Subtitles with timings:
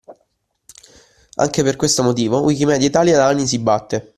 [1.35, 4.09] Anche per questo motivo, Wikimedia Italia da anni si batte